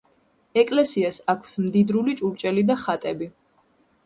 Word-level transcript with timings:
ეკლესიას 0.61 1.19
აქვს 1.33 1.53
მდიდრული 1.67 2.17
ჭურჭელი 2.23 2.65
და 2.71 2.79
ხატები. 2.87 3.31